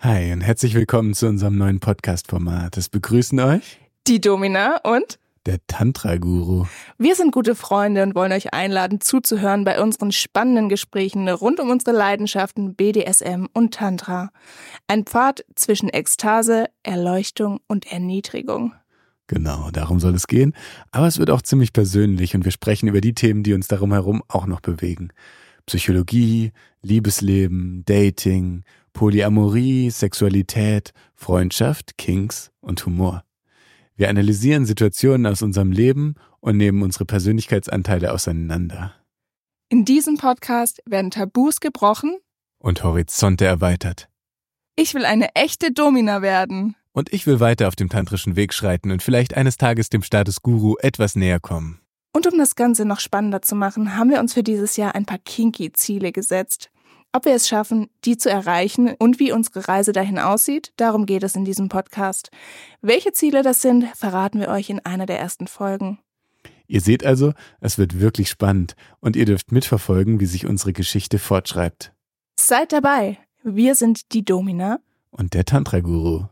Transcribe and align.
Hi 0.00 0.32
und 0.32 0.42
herzlich 0.42 0.74
willkommen 0.74 1.12
zu 1.12 1.26
unserem 1.26 1.58
neuen 1.58 1.80
Podcast-Format. 1.80 2.76
Es 2.76 2.88
begrüßen 2.88 3.40
euch 3.40 3.80
die 4.06 4.20
Domina 4.20 4.76
und 4.84 5.18
der 5.44 5.58
Tantra-Guru. 5.66 6.66
Wir 6.98 7.16
sind 7.16 7.32
gute 7.32 7.56
Freunde 7.56 8.04
und 8.04 8.14
wollen 8.14 8.30
euch 8.30 8.54
einladen, 8.54 9.00
zuzuhören 9.00 9.64
bei 9.64 9.82
unseren 9.82 10.12
spannenden 10.12 10.68
Gesprächen 10.68 11.28
rund 11.28 11.58
um 11.58 11.68
unsere 11.70 11.90
Leidenschaften 11.96 12.76
BDSM 12.76 13.46
und 13.52 13.74
Tantra. 13.74 14.30
Ein 14.86 15.04
Pfad 15.04 15.44
zwischen 15.56 15.88
Ekstase, 15.88 16.66
Erleuchtung 16.84 17.58
und 17.66 17.90
Erniedrigung. 17.90 18.74
Genau, 19.26 19.70
darum 19.72 19.98
soll 19.98 20.14
es 20.14 20.28
gehen. 20.28 20.54
Aber 20.92 21.08
es 21.08 21.18
wird 21.18 21.30
auch 21.30 21.42
ziemlich 21.42 21.72
persönlich 21.72 22.36
und 22.36 22.44
wir 22.44 22.52
sprechen 22.52 22.88
über 22.88 23.00
die 23.00 23.14
Themen, 23.14 23.42
die 23.42 23.52
uns 23.52 23.66
darum 23.66 23.92
herum 23.92 24.22
auch 24.28 24.46
noch 24.46 24.60
bewegen. 24.60 25.10
Psychologie, 25.68 26.52
Liebesleben, 26.80 27.84
Dating, 27.84 28.64
Polyamorie, 28.94 29.90
Sexualität, 29.90 30.92
Freundschaft, 31.14 31.98
Kings 31.98 32.50
und 32.60 32.84
Humor. 32.86 33.22
Wir 33.94 34.08
analysieren 34.08 34.64
Situationen 34.64 35.26
aus 35.26 35.42
unserem 35.42 35.70
Leben 35.70 36.14
und 36.40 36.56
nehmen 36.56 36.82
unsere 36.82 37.04
Persönlichkeitsanteile 37.04 38.12
auseinander. 38.12 38.94
In 39.68 39.84
diesem 39.84 40.16
Podcast 40.16 40.80
werden 40.86 41.10
Tabus 41.10 41.60
gebrochen 41.60 42.16
und 42.58 42.82
Horizonte 42.82 43.44
erweitert. 43.44 44.08
Ich 44.74 44.94
will 44.94 45.04
eine 45.04 45.34
echte 45.34 45.70
Domina 45.70 46.22
werden. 46.22 46.76
Und 46.92 47.12
ich 47.12 47.26
will 47.26 47.40
weiter 47.40 47.68
auf 47.68 47.76
dem 47.76 47.90
tantrischen 47.90 48.36
Weg 48.36 48.54
schreiten 48.54 48.90
und 48.90 49.02
vielleicht 49.02 49.36
eines 49.36 49.58
Tages 49.58 49.90
dem 49.90 50.02
Status 50.02 50.40
Guru 50.40 50.76
etwas 50.80 51.14
näher 51.14 51.40
kommen. 51.40 51.80
Und 52.12 52.26
um 52.26 52.38
das 52.38 52.56
Ganze 52.56 52.84
noch 52.84 53.00
spannender 53.00 53.42
zu 53.42 53.54
machen, 53.54 53.96
haben 53.96 54.10
wir 54.10 54.20
uns 54.20 54.34
für 54.34 54.42
dieses 54.42 54.76
Jahr 54.76 54.94
ein 54.94 55.06
paar 55.06 55.18
kinky 55.18 55.72
Ziele 55.72 56.12
gesetzt. 56.12 56.70
Ob 57.12 57.24
wir 57.24 57.34
es 57.34 57.48
schaffen, 57.48 57.88
die 58.04 58.18
zu 58.18 58.30
erreichen 58.30 58.94
und 58.98 59.18
wie 59.18 59.32
unsere 59.32 59.66
Reise 59.66 59.92
dahin 59.92 60.18
aussieht, 60.18 60.72
darum 60.76 61.06
geht 61.06 61.22
es 61.22 61.36
in 61.36 61.44
diesem 61.44 61.68
Podcast. 61.68 62.30
Welche 62.82 63.12
Ziele 63.12 63.42
das 63.42 63.62
sind, 63.62 63.86
verraten 63.96 64.40
wir 64.40 64.48
euch 64.48 64.68
in 64.68 64.80
einer 64.80 65.06
der 65.06 65.18
ersten 65.18 65.46
Folgen. 65.46 65.98
Ihr 66.66 66.82
seht 66.82 67.04
also, 67.04 67.32
es 67.60 67.78
wird 67.78 67.98
wirklich 67.98 68.28
spannend 68.28 68.76
und 69.00 69.16
ihr 69.16 69.24
dürft 69.24 69.52
mitverfolgen, 69.52 70.20
wie 70.20 70.26
sich 70.26 70.46
unsere 70.46 70.74
Geschichte 70.74 71.18
fortschreibt. 71.18 71.94
Seid 72.38 72.72
dabei. 72.72 73.18
Wir 73.42 73.74
sind 73.74 74.12
die 74.12 74.24
Domina 74.24 74.80
und 75.10 75.32
der 75.32 75.46
Tantra-Guru. 75.46 76.26